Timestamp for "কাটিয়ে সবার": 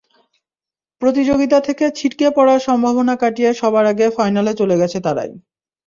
3.15-3.85